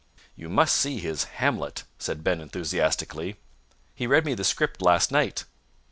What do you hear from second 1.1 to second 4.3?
Hamlet," said Ben enthusiastically. "He read